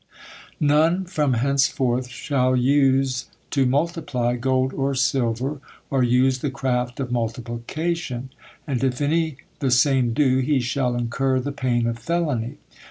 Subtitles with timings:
[0.59, 7.11] "None from henceforth shall use to multiply gold or silver, or use the craft of
[7.11, 8.31] multiplication;
[8.65, 12.57] and if any the same do, he shall incur the pain of felony."